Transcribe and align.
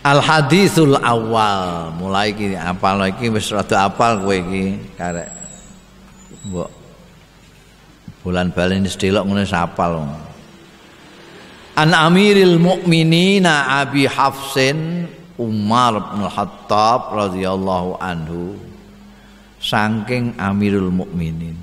Al 0.00 0.24
hadithul 0.24 0.96
awal 0.96 1.92
mulai 1.92 2.32
iki 2.32 2.56
apal 2.56 3.04
iki 3.04 3.28
wis 3.28 3.52
rada 3.52 3.84
apal 3.84 4.24
kowe 4.24 4.32
iki 4.32 4.80
karek. 4.96 5.28
Mbok 6.48 6.70
bulan 8.24 8.52
balen 8.52 8.84
sedelok 8.88 9.28
ngene 9.28 9.44
sapal 9.44 10.04
An 11.76 11.90
Amiril 11.96 12.60
Mukminina 12.60 13.80
Abi 13.80 14.04
Hafsin 14.04 15.08
Umar 15.40 16.12
bin 16.12 16.28
Khattab 16.28 17.16
radhiyallahu 17.16 17.96
anhu 17.96 18.60
saking 19.56 20.36
Amirul 20.36 20.92
Mukminin 20.92 21.56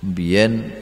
biyen 0.00 0.72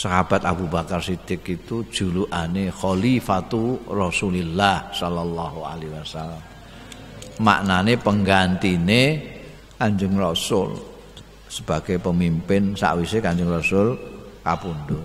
sahabat 0.00 0.48
Abu 0.48 0.64
Bakar 0.64 1.04
Siddiq 1.04 1.44
itu 1.44 1.84
julukane 1.92 2.72
khalifatu 2.72 3.84
Rasulillah 3.84 4.88
sallallahu 4.96 5.60
alaihi 5.60 5.92
wasallam. 5.92 6.40
Maknane 7.44 8.00
penggantine 8.00 9.20
Kanjeng 9.76 10.16
Rasul 10.16 10.72
sebagai 11.52 12.00
pemimpin 12.00 12.72
sakwise 12.72 13.20
Kanjeng 13.20 13.52
Rasul 13.52 13.96
kapundhut. 14.40 15.04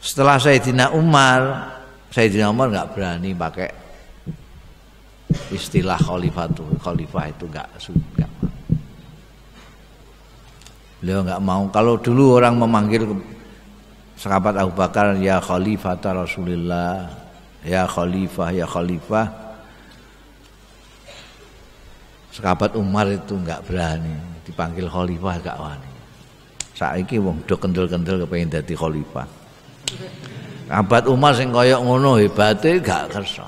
Setelah 0.00 0.40
Sayyidina 0.40 0.96
Umar, 0.96 1.68
Sayyidina 2.08 2.48
Umar 2.48 2.72
nggak 2.72 2.96
berani 2.96 3.36
pakai 3.36 3.68
istilah 5.52 6.00
khalifatu. 6.00 6.64
Khalifah 6.80 7.24
itu 7.28 7.44
nggak 7.44 7.68
suka. 7.76 8.47
Beliau 10.98 11.22
nggak 11.22 11.42
mau. 11.42 11.62
Kalau 11.70 11.94
dulu 11.98 12.38
orang 12.38 12.58
memanggil 12.58 13.06
sahabat 14.18 14.58
Abu 14.58 14.74
Bakar 14.74 15.14
ya 15.22 15.38
khalifah 15.38 15.94
Rasulullah, 16.02 17.06
ya 17.62 17.86
khalifah, 17.86 18.48
ya 18.50 18.66
khalifah. 18.66 19.26
Sahabat 22.34 22.74
Umar 22.78 23.10
itu 23.10 23.34
nggak 23.34 23.66
berani 23.66 24.14
dipanggil 24.48 24.88
khalifah 24.88 25.34
gak 25.44 25.58
wani. 25.60 25.92
Saiki 26.72 27.20
wong 27.20 27.44
do 27.44 27.58
kendel-kendel 27.60 28.24
kepengin 28.24 28.48
dadi 28.48 28.72
khalifah. 28.72 29.28
Sahabat 30.70 31.04
Umar 31.10 31.36
sing 31.36 31.52
kaya 31.52 31.76
ngono 31.76 32.16
hebate 32.16 32.80
gak 32.80 33.12
kersa. 33.12 33.44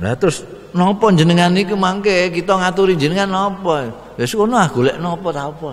Lah 0.00 0.16
terus 0.16 0.44
napa 0.72 1.08
jenengan 1.12 1.52
iki 1.54 1.76
mangke 1.76 2.32
kita 2.32 2.58
ngaturi 2.58 2.96
jenengan 2.96 3.28
napa? 3.28 3.92
Wis 4.18 4.32
ngono 4.36 4.54
ah 4.56 4.68
golek 4.68 4.96
napa 5.00 5.28
ta 5.32 5.48
apa. 5.48 5.70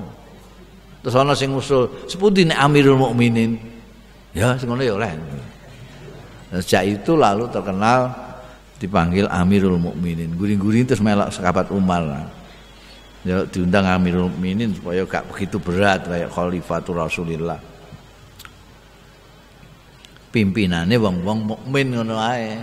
Terus 0.99 1.15
ana 1.15 1.31
sing 1.31 1.55
usul, 1.55 2.07
sepundi 2.11 2.43
nek 2.43 2.59
Amirul 2.59 2.99
Mukminin? 2.99 3.55
Ya 4.35 4.55
sing 4.59 4.67
ngono 4.67 4.83
ya 4.83 4.95
oleh. 4.99 5.11
Sejak 6.59 6.83
itu 6.99 7.15
lalu 7.15 7.47
terkenal 7.47 8.11
dipanggil 8.79 9.27
Amirul 9.31 9.79
Mukminin. 9.79 10.35
Guring-guring 10.35 10.87
terus 10.87 10.99
melok 10.99 11.31
sekabat 11.31 11.71
Umar. 11.71 12.27
Ya 13.23 13.43
diundang 13.47 13.87
Amirul 13.87 14.31
Mukminin 14.31 14.75
supaya 14.75 15.03
gak 15.03 15.27
begitu 15.31 15.59
berat 15.59 16.07
kayak 16.07 16.31
Khalifatul 16.31 16.99
Rasulillah. 16.99 17.59
Pimpinannya 20.29 20.93
wong-wong 21.01 21.39
mukmin 21.41 21.89
ngono 21.89 22.21
ae 22.21 22.61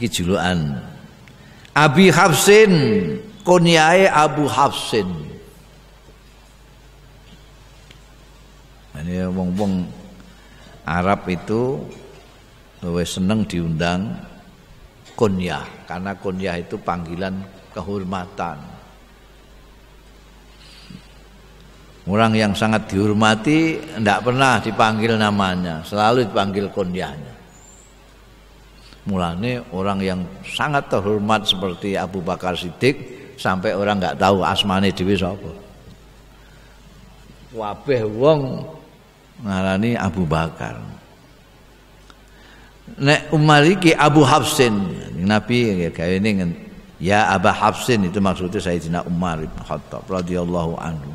iki 0.00 0.08
julukan 0.08 0.80
Abi 1.76 2.08
Hafsin 2.08 2.72
kunyae 3.44 4.06
Abu 4.08 4.44
Hafsin. 4.46 5.08
Ini 9.00 9.32
wong-wong 9.32 9.88
Arab 10.84 11.24
itu 11.30 11.80
lebih 12.84 13.08
seneng 13.08 13.44
diundang 13.48 14.12
kunyah 15.16 15.64
karena 15.84 16.12
kunyah 16.16 16.56
itu 16.60 16.76
panggilan 16.80 17.44
kehormatan. 17.72 18.60
Orang 22.08 22.32
yang 22.34 22.56
sangat 22.56 22.88
dihormati 22.90 23.78
tidak 24.00 24.24
pernah 24.24 24.58
dipanggil 24.58 25.14
namanya 25.20 25.84
selalu 25.84 26.26
dipanggil 26.26 26.66
kunyahnya. 26.72 27.34
Mulane 29.06 29.64
orang 29.72 29.98
yang 30.00 30.20
sangat 30.44 30.92
terhormat 30.92 31.48
seperti 31.48 31.96
Abu 31.96 32.20
Bakar 32.20 32.56
Siddiq 32.56 33.19
sampai 33.40 33.72
orang 33.72 33.96
nggak 33.96 34.20
tahu 34.20 34.44
asmane 34.44 34.92
dhewe 34.92 35.16
sapa. 35.16 35.50
Wabeh 37.56 38.04
wong 38.04 38.60
ngarani 39.40 39.96
Abu 39.96 40.28
Bakar. 40.28 40.76
Nek 43.00 43.32
Umar 43.32 43.64
iki 43.64 43.96
Abu 43.96 44.20
Hafsin, 44.26 44.76
Nabi 45.24 45.88
ya 45.88 45.90
gawe 45.94 46.14
ini 46.20 46.52
ya 47.00 47.32
Abu 47.32 47.48
Hafsin 47.48 48.04
itu 48.04 48.20
maksudnya 48.20 48.60
Sayyidina 48.60 49.00
Umar 49.08 49.40
bin 49.40 49.62
Khattab 49.64 50.04
radhiyallahu 50.04 50.76
anhu. 50.76 51.10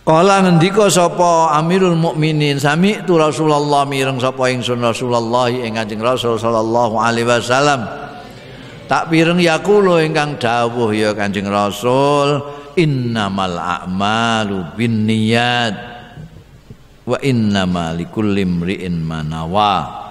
Kala 0.00 0.40
ngendika 0.40 0.88
sapa 0.88 1.52
Amirul 1.60 1.96
Mukminin 1.98 2.56
sami 2.56 2.96
tu 3.04 3.20
Rasulullah 3.20 3.84
mireng 3.84 4.16
sapa 4.16 4.48
ingsun 4.48 4.80
Rasulullah 4.80 5.52
ing 5.52 5.76
Kanjeng 5.76 6.00
Rasul 6.00 6.40
sallallahu 6.40 6.96
alaihi 6.96 7.28
wasallam. 7.28 8.09
Tak 8.90 9.06
pireng 9.06 9.38
yakulo 9.38 10.02
ingkang 10.02 10.34
dawuh 10.42 10.90
ya 10.90 11.14
Kanjeng 11.14 11.46
Rasul 11.46 12.42
innamal 12.74 13.54
a'malu 13.54 14.74
binniyat 14.74 15.74
wa 17.06 17.14
innamal 17.22 17.94
likulli 17.94 18.42
imri'in 18.42 18.98
manawa. 18.98 20.02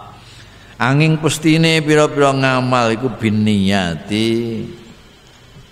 Anging 0.80 1.20
pestine 1.20 1.84
pira-pira 1.84 2.32
ngamal 2.32 2.96
iku 2.96 3.12
binniyati 3.20 4.28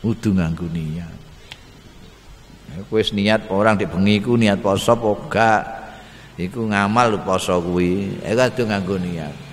kudu 0.04 0.36
nganggo 0.36 0.68
niat. 0.68 1.16
wis 2.92 3.16
niat 3.16 3.48
orang 3.50 3.80
dibengi 3.80 4.20
ku 4.22 4.36
niat 4.36 4.60
poso 4.62 4.94
apa 4.94 5.50
iku 6.38 6.70
ngamal 6.70 7.24
poso 7.24 7.58
kuwi 7.64 8.22
iku 8.22 8.52
kudu 8.54 8.64
nganggo 8.70 9.00
niat 9.02 9.47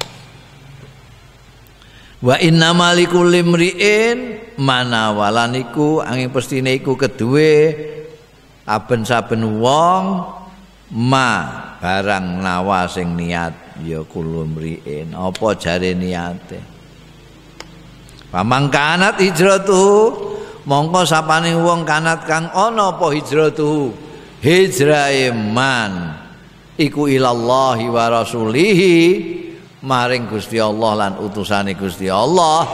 wa 2.25 2.41
inna 2.41 2.73
malikul 2.73 3.29
limriin 3.29 4.41
mana 4.57 5.13
walaniku 5.13 6.01
angin 6.01 6.33
pestine 6.33 6.73
iku 6.81 6.97
kedue 6.97 7.77
saben-saben 8.65 9.45
wong 9.61 10.25
ma 10.97 11.31
barang 11.85 12.41
nawa 12.41 12.89
sing 12.89 13.13
niat 13.13 13.77
ya 13.85 14.01
kulumriin 14.09 15.13
apa 15.13 15.53
jare 15.61 15.93
niate? 15.93 16.65
Pamangkanat 18.33 19.21
hijratuh 19.21 20.17
mongko 20.65 21.05
sapane 21.05 21.53
wong 21.53 21.85
kanat 21.85 22.25
kang 22.25 22.49
ana 22.57 22.97
apa 22.97 23.13
hijratu 23.13 23.93
hijrahe 24.41 25.29
man 25.29 26.17
iku 26.81 27.05
ilallahi 27.05 27.85
wa 27.93 28.05
rasulihi 28.09 28.97
maring 29.85 30.25
Gusti 30.33 30.57
Allah 30.57 30.97
lan 30.97 31.13
utusane 31.21 31.77
Gusti 31.77 32.09
Allah 32.09 32.65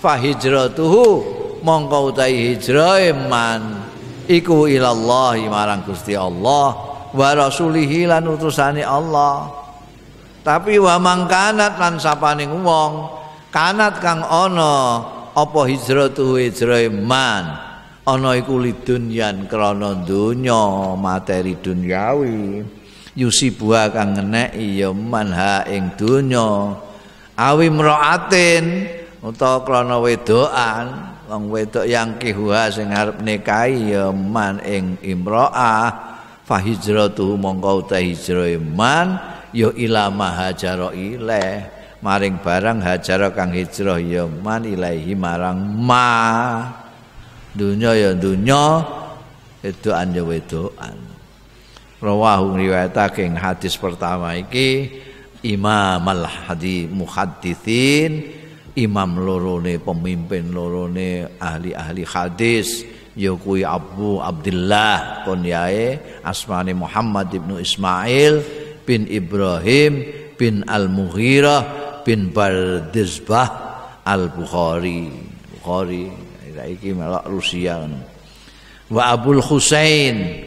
fa 0.00 0.16
hijratuhu 0.16 1.04
mongko 1.60 2.12
utahi 2.12 2.56
hijrahe 2.56 3.12
man 3.12 3.84
iku 4.24 4.64
marang 5.52 5.84
Gusti 5.84 6.16
Allah 6.16 6.94
wa 7.14 7.28
rasulihi 7.36 8.08
lan 8.08 8.24
utusane 8.26 8.82
Allah. 8.82 9.62
Tapi 10.44 10.76
wa 10.76 11.00
mangkanat 11.00 11.80
lan 11.80 11.96
sapane 11.96 12.44
wong 12.44 12.92
kanat 13.48 13.96
kang 14.04 14.20
ana 14.20 15.00
apa 15.32 15.60
hijratu 15.64 16.36
hijrah 16.36 16.84
man? 16.92 17.44
Ana 18.04 18.36
iku 18.36 18.60
lidunyan 18.60 19.48
krana 19.48 20.04
donya 20.04 20.92
materi 21.00 21.56
dunyawi 21.56 22.60
yusibuha 23.14 23.90
kang 23.94 24.18
ngeneki 24.18 24.82
ya 24.82 24.90
man 24.90 25.30
ha 25.30 25.62
ing 25.70 25.94
donya. 25.94 26.78
Awi 27.34 27.66
mraatin 27.66 28.86
utawa 29.22 29.66
krana 29.66 29.98
wedokan 29.98 31.14
wong 31.26 31.50
wedok 31.50 31.88
yang 31.88 32.20
kihuha 32.20 32.70
sing 32.70 32.92
arep 32.92 33.18
nikahi 33.24 33.96
ya 33.96 34.12
man 34.12 34.60
ing 34.62 35.00
imraah 35.00 36.14
fa 36.44 36.56
hijratu 36.60 37.34
mongko 37.34 37.88
ta 37.88 37.98
hijrah 37.98 38.54
man 38.60 39.18
ya 39.50 39.72
ila 39.72 40.12
mahajara 40.12 40.92
ilaih 40.92 41.66
maring 42.04 42.36
barang 42.38 42.84
hajar 42.84 43.32
kang 43.32 43.50
hijrah 43.50 43.98
ya 43.98 44.28
man 44.28 44.62
ilahi 44.68 45.16
marang 45.16 45.58
ma. 45.58 46.06
Dunya 47.54 47.94
ya 47.94 48.10
dunya 48.12 48.82
edoan 49.62 50.10
ya 50.10 50.22
wedoan 50.26 51.13
rawahu 52.04 52.60
riwayatake 52.60 53.24
hadis 53.32 53.80
pertama 53.80 54.36
iki 54.36 54.92
Imam 55.40 56.04
al-Hadi 56.04 56.84
muhaddithin 56.92 58.28
imam 58.76 59.16
lorone 59.16 59.80
pemimpin 59.80 60.52
lorone 60.52 61.40
ahli-ahli 61.40 62.04
hadis 62.04 62.84
ya 63.16 63.32
kuwi 63.32 63.62
Abu 63.64 64.18
Abdullah 64.20 65.24
kunyae 65.24 66.20
asmane 66.26 66.76
Muhammad 66.76 67.30
ibnu 67.32 67.56
Ismail 67.56 68.42
bin 68.84 69.06
Ibrahim 69.08 70.04
bin 70.34 70.66
Al-Mughirah 70.66 71.62
bin 72.02 72.34
Bardizbah 72.34 73.48
Al-Bukhari. 74.04 75.08
Bukhari 75.56 76.12
iki 76.68 76.92
melok 76.92 77.24
Rusia. 77.30 77.80
Wa 78.92 79.16
Abul 79.16 79.40
Husain 79.40 80.44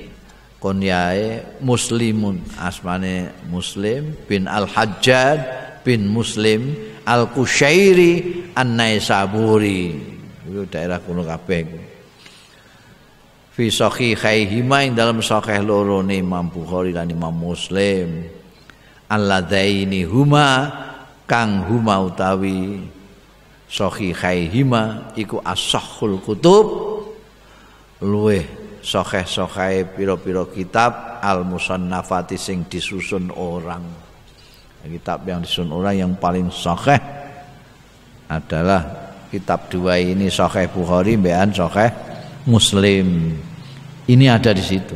konyae 0.57 1.59
muslimun 1.61 2.41
asmane 2.57 3.29
muslim 3.49 4.13
bin 4.25 4.49
Al-Hajjaj 4.49 5.39
bin 5.87 6.11
Muslim 6.11 6.75
Al-Kusyairi 7.07 8.51
An-Naisaburi. 8.51 9.95
Itu 10.43 10.67
daerah 10.67 10.99
kuno 10.99 11.23
kabeh 11.23 11.87
fi 13.57 13.73
sahihaihima 13.73 14.85
ing 14.85 14.93
dalam 14.93 15.17
sahih 15.17 15.65
loro 15.65 16.05
Imam 16.05 16.45
Bukhari 16.53 16.93
lan 16.93 17.09
Imam 17.09 17.33
Muslim. 17.33 18.29
Alladzaini 19.09 20.05
huma 20.05 20.67
kang 21.25 21.65
huma 21.65 22.03
utawi 22.05 22.85
sahihaihima 23.65 25.15
iku 25.17 25.39
as-sahhul 25.41 26.19
kutub 26.21 26.65
luweh 28.03 28.66
sahih-sahih 28.87 29.91
pira-pira 29.91 30.47
kitab 30.47 31.19
al-musannafati 31.19 32.39
sing 32.39 32.63
disusun 32.71 33.27
orang. 33.35 33.83
Kitab 34.87 35.27
yang 35.27 35.43
disusun 35.43 35.75
orang 35.75 35.99
yang 35.99 36.11
paling 36.15 36.47
sahih 36.47 36.95
adalah 38.31 39.11
kitab 39.27 39.67
dua 39.67 39.99
ini 39.99 40.31
sahih 40.31 40.71
Bukhari 40.71 41.19
mbekan 41.19 41.51
sahih 41.51 41.91
Muslim. 42.47 43.35
Ini 44.07 44.25
ada 44.31 44.55
di 44.55 44.63
situ. 44.63 44.95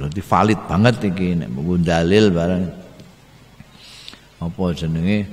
Berarti 0.00 0.20
valid 0.24 0.60
banget 0.64 0.94
iki 1.12 1.36
nek 1.36 1.52
dalil 1.84 2.32
barang 2.32 2.64
apa 4.40 4.62
jenenge? 4.72 5.28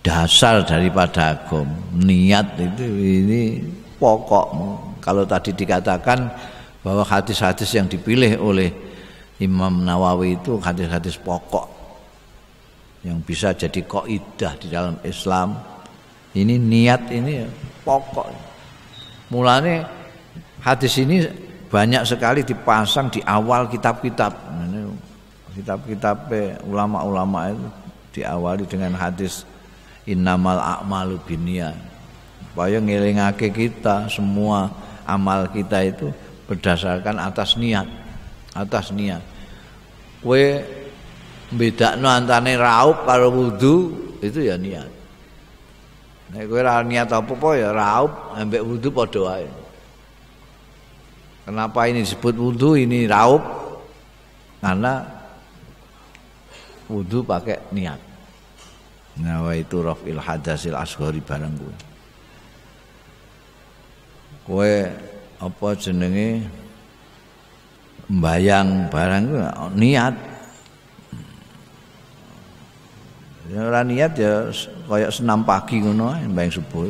Dasar 0.00 0.64
daripada 0.64 1.36
agam 1.36 1.68
niat 1.92 2.56
itu 2.56 2.88
ini 2.88 3.42
pokok 4.02 4.46
kalau 4.98 5.22
tadi 5.22 5.54
dikatakan 5.54 6.26
bahwa 6.82 7.06
hadis-hadis 7.06 7.70
yang 7.78 7.86
dipilih 7.86 8.42
oleh 8.42 8.74
Imam 9.38 9.86
Nawawi 9.86 10.42
itu 10.42 10.58
hadis-hadis 10.58 11.14
pokok 11.22 11.70
yang 13.06 13.22
bisa 13.22 13.54
jadi 13.54 13.86
kaidah 13.86 14.58
di 14.58 14.66
dalam 14.66 14.98
Islam 15.06 15.54
ini 16.34 16.58
niat 16.58 17.14
ini 17.14 17.46
pokok 17.86 18.50
Mulane 19.32 19.80
hadis 20.60 21.00
ini 21.00 21.24
banyak 21.72 22.04
sekali 22.04 22.44
dipasang 22.44 23.08
di 23.08 23.24
awal 23.24 23.64
kitab-kitab. 23.64 24.36
Kitab-kitab 25.56 26.28
ulama-ulama 26.68 27.48
itu 27.48 27.68
diawali 28.20 28.68
dengan 28.68 28.92
hadis 28.92 29.48
innamal 30.04 30.60
a'malu 30.60 31.16
binniyat. 31.24 31.91
Supaya 32.52 32.84
ngelingake 32.84 33.48
kita 33.48 34.12
semua 34.12 34.68
amal 35.08 35.48
kita 35.48 35.88
itu 35.88 36.12
berdasarkan 36.44 37.16
atas 37.16 37.56
niat, 37.56 37.88
atas 38.52 38.92
niat. 38.92 39.24
Kowe 40.20 40.60
bedakno 41.48 42.12
antane 42.12 42.60
raup 42.60 43.08
karo 43.08 43.32
wudu 43.32 43.96
itu 44.20 44.44
ya 44.44 44.60
niat. 44.60 44.84
Nek 46.36 46.44
kowe 46.44 46.60
niat 46.60 47.08
apa-apa 47.08 47.48
ya 47.56 47.72
raup 47.72 48.36
ambek 48.36 48.60
wudu 48.60 48.92
padha 48.92 49.20
wae. 49.32 49.48
Kenapa 51.48 51.88
ini 51.88 52.04
disebut 52.04 52.36
wudu 52.36 52.76
ini 52.76 53.08
raup? 53.08 53.40
Karena 54.60 55.08
wudu 56.84 57.24
pakai 57.24 57.72
niat. 57.72 58.12
Nah, 59.24 59.40
itu 59.56 59.80
rafil 59.80 60.20
hadasil 60.20 60.76
asghari 60.76 61.24
barang 61.24 61.56
kowe. 61.56 61.91
Kowe 64.42 64.74
apa 65.42 65.68
jenenge 65.78 66.46
mbayang 68.10 68.90
barang 68.90 69.24
niat 69.78 70.14
Ya 73.52 73.68
ora 73.68 73.84
niat 73.84 74.16
ya 74.16 74.48
kayak 74.88 75.12
senam 75.12 75.44
pagi 75.44 75.84
ngono 75.84 76.16
mbang 76.32 76.48
subuh. 76.48 76.88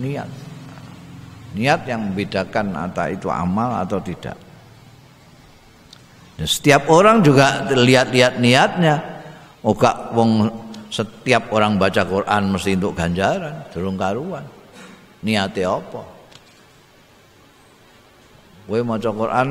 Niat. 0.00 0.24
Niat 1.52 1.80
yang 1.84 2.08
membedakan 2.08 2.72
antara 2.72 3.12
itu 3.12 3.28
amal 3.28 3.76
atau 3.84 4.00
tidak. 4.00 4.32
Dan 6.40 6.48
setiap 6.48 6.88
orang 6.88 7.20
juga 7.20 7.68
lihat-lihat 7.68 8.40
niatnya. 8.40 9.04
Oga 9.60 10.10
wong 10.16 10.48
setiap 10.88 11.52
orang 11.52 11.76
baca 11.76 12.02
Quran 12.08 12.42
mesti 12.56 12.72
untuk 12.72 12.96
ganjaran, 12.96 13.68
durung 13.68 14.00
karuan. 14.00 14.42
Niatnya 15.20 15.76
apa? 15.76 16.02
Kowe 18.66 18.80
maca 18.80 19.10
Quran 19.10 19.48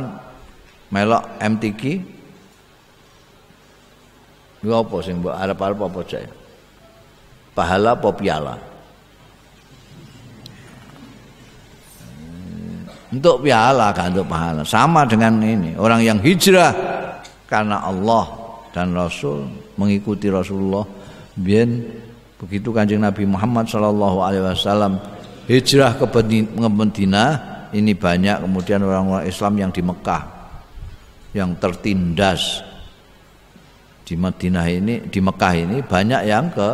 melok 0.91 1.23
MTQ 1.39 1.81
Lha 4.61 4.77
apa 4.77 4.95
sing 5.01 5.17
mbok 5.17 5.33
arep-arep 5.33 5.79
apa 5.81 5.99
cek? 6.05 6.25
Pahala 7.57 7.97
apa 7.97 8.09
piala? 8.13 8.55
Hmm, 12.13 12.85
untuk 13.09 13.41
piala 13.41 13.89
kan 13.89 14.13
untuk 14.13 14.29
pahala. 14.29 14.61
Sama 14.61 15.01
dengan 15.09 15.41
ini, 15.41 15.73
orang 15.73 16.05
yang 16.05 16.21
hijrah 16.21 16.77
karena 17.49 17.81
Allah 17.81 18.29
dan 18.69 18.93
Rasul 18.93 19.49
mengikuti 19.81 20.29
Rasulullah 20.29 20.85
biyen 21.33 21.81
begitu 22.37 22.69
Kanjeng 22.69 23.01
Nabi 23.01 23.25
Muhammad 23.25 23.65
sallallahu 23.65 24.17
alaihi 24.21 24.45
wasallam 24.45 25.01
hijrah 25.49 25.97
ke 25.97 26.05
Medina 26.69 27.50
ini 27.71 27.95
banyak 27.95 28.43
kemudian 28.43 28.83
orang-orang 28.83 29.27
Islam 29.27 29.53
yang 29.57 29.71
di 29.71 29.81
Mekah 29.83 30.23
yang 31.31 31.55
tertindas. 31.59 32.63
Di 34.03 34.19
Madinah 34.19 34.67
ini 34.67 35.07
di 35.07 35.19
Mekah 35.23 35.53
ini 35.55 35.77
banyak 35.79 36.21
yang 36.27 36.51
ke 36.51 36.69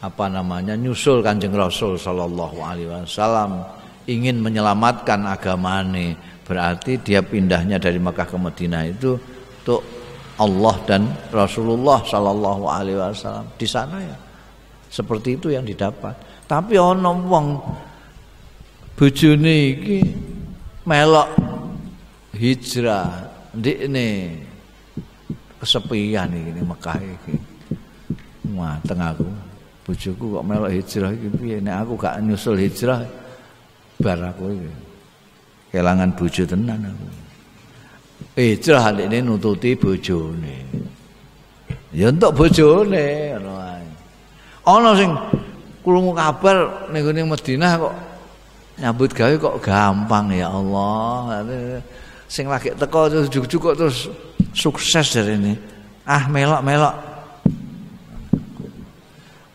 apa 0.00 0.24
namanya 0.32 0.72
nyusul 0.80 1.20
kanjeng 1.20 1.52
Rasul 1.52 2.00
Shallallahu 2.00 2.58
Alaihi 2.64 2.88
Wasallam. 2.88 3.60
Ingin 4.08 4.40
menyelamatkan 4.40 5.28
agama 5.28 5.84
ini. 5.84 6.16
Berarti 6.50 6.98
dia 6.98 7.20
pindahnya 7.22 7.78
dari 7.78 8.00
Mekah 8.00 8.26
ke 8.26 8.34
Madinah 8.40 8.82
itu 8.88 9.14
untuk 9.60 9.84
Allah 10.40 10.74
dan 10.88 11.04
Rasulullah 11.28 12.00
Shallallahu 12.00 12.64
Alaihi 12.64 12.96
Wasallam. 12.96 13.46
Di 13.60 13.68
sana 13.68 14.00
ya 14.00 14.16
seperti 14.90 15.38
itu 15.38 15.52
yang 15.52 15.62
didapat. 15.62 16.16
Tapi 16.48 16.74
ono 16.80 17.14
wong 17.14 17.46
bojone 19.00 19.72
iki 19.72 19.98
melok 20.84 21.32
hijrah 22.36 23.32
ndikne 23.56 24.36
kesepian 25.56 26.28
iki 26.36 26.60
Mekah 26.60 27.00
iki. 27.00 27.34
Wah, 28.52 28.76
tengah 28.84 29.16
aku. 29.16 29.24
Bojoku 29.88 30.36
kok 30.36 30.44
melok 30.44 30.68
hijrah 30.76 31.16
iki 31.16 31.32
piye? 31.32 31.56
Nek 31.64 31.80
aku 31.80 31.96
gak 31.96 32.20
nyusul 32.20 32.60
hijrah 32.60 33.00
bar 34.04 34.20
aku 34.20 34.52
iki. 34.52 34.72
Kelangan 35.72 36.12
bojo 36.12 36.42
tenan 36.44 36.92
aku. 36.92 37.06
Hijrah 38.36 38.84
ini 39.00 39.24
nututi 39.24 39.80
bojone. 39.80 40.56
Ya 41.96 42.12
untuk 42.12 42.36
bojone 42.36 43.32
ngono. 43.32 43.52
Ana 44.60 44.92
sing 44.92 45.16
krungu 45.80 46.12
kabar 46.12 46.84
ning 46.92 47.32
Madinah 47.32 47.80
kok 47.80 48.09
nyambut 48.80 49.12
gawe 49.12 49.34
kok 49.36 49.56
gampang 49.60 50.32
ya 50.32 50.48
Allah. 50.48 51.44
Sing 52.30 52.48
lagi 52.48 52.72
teko 52.74 53.10
terus 53.12 53.28
juk-juk 53.28 53.76
terus 53.76 54.08
sukses 54.56 55.14
dari 55.14 55.38
ini 55.38 55.54
ah 56.06 56.26
melok 56.26 56.62
melok 56.64 56.94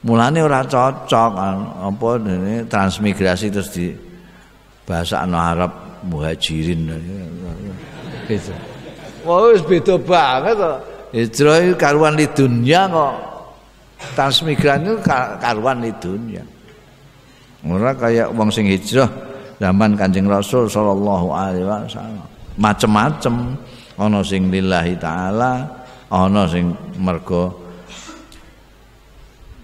mulane 0.05 0.39
ora 0.39 0.63
cocok 0.63 1.32
apa 1.82 2.08
ini 2.22 2.63
transmigrasi 2.70 3.51
terus 3.51 3.70
di 3.74 3.91
bahasa 4.86 5.25
anu 5.25 5.36
Arab 5.36 5.72
muhajirin 6.05 6.94
gitu. 8.29 8.53
Wah 9.25 9.50
wis 9.50 9.65
beda 9.65 9.98
banget 9.98 10.55
kok. 10.62 10.77
Hijrah 11.15 11.74
karuan 11.79 12.13
di 12.13 12.29
dunia 12.29 12.86
kok. 12.86 13.15
Transmigran 14.13 14.86
itu 14.86 14.96
karuan 15.41 15.82
di 15.82 15.91
dunia. 15.98 16.44
Ora 17.65 17.98
kayak 17.98 18.29
wong 18.38 18.53
sing 18.53 18.69
hijrah 18.69 19.10
zaman 19.57 19.98
Kanjeng 19.98 20.29
Rasul 20.29 20.69
sallallahu 20.69 21.34
alaihi 21.34 21.65
wasallam. 21.65 22.25
Macem-macem 22.55 23.57
ana 23.98 24.19
sing 24.22 24.53
lillahi 24.53 24.93
taala 25.01 25.65
ana 26.13 26.45
sing 26.45 26.72
mergo 27.01 27.65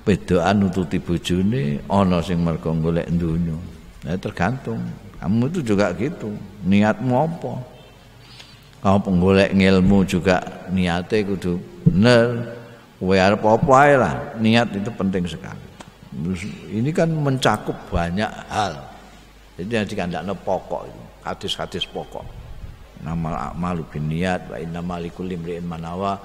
bedaan 0.01 0.65
nututi 0.65 0.97
bojone 0.97 1.85
ana 1.85 2.19
sing 2.25 2.41
mergo 2.41 2.73
golek 2.73 3.05
donya 3.13 3.53
nah 4.01 4.17
tergantung 4.17 4.81
kamu 5.21 5.45
itu 5.53 5.61
juga 5.61 5.93
gitu 5.93 6.33
niatmu 6.65 7.13
apa 7.13 7.53
Kau 8.81 8.97
penggolek 8.97 9.53
ngilmu 9.53 10.09
juga 10.09 10.41
niatnya 10.73 11.21
kudu 11.21 11.61
bener. 11.85 12.57
Kowe 12.97 13.17
arep 13.17 13.41
apa 13.41 13.81
lah, 13.97 14.15
niat 14.37 14.77
itu 14.77 14.89
penting 14.93 15.25
sekali. 15.25 15.61
Ini 16.71 16.91
kan 16.91 17.07
mencakup 17.07 17.75
banyak 17.87 18.31
hal. 18.51 18.75
Jadi 19.55 19.71
yang 19.71 19.87
dikandakno 19.87 20.33
pokok 20.43 20.83
itu, 20.87 21.01
hadis-hadis 21.23 21.87
pokok. 21.87 22.23
Nama 23.01 23.49
a'malu 23.51 23.87
bin 23.89 24.11
niat 24.11 24.51
wa 24.51 24.57
inna 24.59 24.83
malikul 24.83 25.25
imri'in 25.25 25.65
manawa 25.65 26.19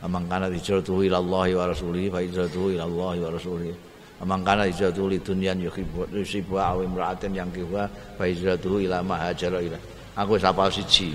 Amang 0.00 0.24
kana 0.32 0.48
hijratuhu 0.48 1.04
Allah 1.12 1.44
wa 1.52 1.64
rasulih 1.68 2.08
fa 2.08 2.24
hijratuhu 2.24 2.72
Allah 2.80 3.20
wa 3.20 3.28
rasulih. 3.36 3.76
Amang 4.24 4.40
kana 4.40 4.64
hijratuhu 4.64 5.12
li 5.12 5.20
dunyan 5.20 5.60
yuhibbu 5.60 6.08
yusibu 6.16 6.56
aw 6.56 6.80
imra'atin 6.80 7.36
yang 7.36 7.52
kiwa 7.52 7.84
fa 8.16 8.24
hijratuhu 8.24 8.88
ila 8.88 9.04
ma 9.04 9.28
hajara 9.28 9.60
ila. 9.60 9.76
Aku 10.16 10.40
wis 10.40 10.44
apal 10.44 10.72
siji. 10.72 11.12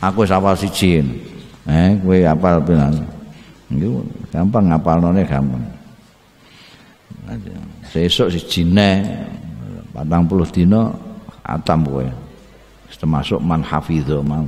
Aku 0.00 0.24
wis 0.24 0.32
apal 0.32 0.56
siji. 0.56 1.04
Eh, 1.68 1.92
kowe 2.00 2.16
apal 2.24 2.56
piran? 2.64 3.04
Iku 3.68 4.00
gampang 4.32 4.72
ngapalnone 4.72 5.20
gampang. 5.28 5.64
Sesuk 7.92 8.30
siji 8.32 8.64
ne 8.64 8.90
40 9.94 10.52
dina 10.54 10.92
atam 11.44 11.84
kowe. 11.86 12.06
Termasuk 13.02 13.42
man 13.42 13.66
hafidho 13.66 14.22
mau. 14.22 14.46